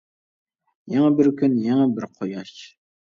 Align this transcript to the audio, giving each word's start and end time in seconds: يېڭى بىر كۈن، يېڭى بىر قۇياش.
يېڭى 0.93 1.11
بىر 1.19 1.29
كۈن، 1.41 1.57
يېڭى 1.65 1.85
بىر 1.99 2.09
قۇياش. 2.15 2.55